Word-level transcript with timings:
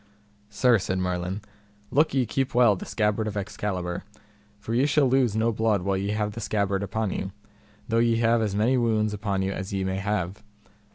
Sir, 0.49 0.79
said 0.79 0.97
Merlin, 0.97 1.41
look 1.91 2.15
ye 2.15 2.25
keep 2.25 2.55
well 2.55 2.75
the 2.75 2.87
scabbard 2.87 3.27
of 3.27 3.37
Excalibur, 3.37 4.03
for 4.57 4.73
ye 4.73 4.87
shall 4.87 5.07
lose 5.07 5.35
no 5.35 5.51
blood 5.51 5.83
while 5.83 5.95
ye 5.95 6.09
have 6.09 6.31
the 6.31 6.41
scabbard 6.41 6.81
upon 6.81 7.11
you, 7.11 7.31
though 7.87 7.99
ye 7.99 8.15
have 8.15 8.41
as 8.41 8.55
many 8.55 8.77
wounds 8.77 9.13
upon 9.13 9.43
you 9.43 9.51
as 9.51 9.73
ye 9.73 9.83
may 9.83 9.97
have. 9.97 10.41